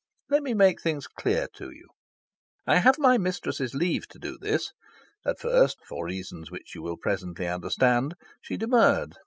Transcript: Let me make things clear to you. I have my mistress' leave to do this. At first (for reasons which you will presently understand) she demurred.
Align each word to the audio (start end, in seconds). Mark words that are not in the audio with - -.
Let 0.31 0.41
me 0.41 0.55
make 0.55 0.81
things 0.81 1.05
clear 1.05 1.47
to 1.57 1.69
you. 1.69 1.87
I 2.65 2.77
have 2.79 2.97
my 2.97 3.19
mistress' 3.19 3.75
leave 3.75 4.07
to 4.07 4.17
do 4.17 4.35
this. 4.39 4.71
At 5.23 5.39
first 5.39 5.77
(for 5.85 6.07
reasons 6.07 6.49
which 6.49 6.73
you 6.73 6.81
will 6.81 6.97
presently 6.97 7.47
understand) 7.47 8.15
she 8.41 8.57
demurred. 8.57 9.17